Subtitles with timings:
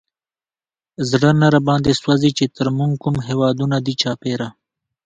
[1.09, 4.47] زړه نه راباندې سوزي، چې تر مونږ کوم هېوادونه دي چاپېره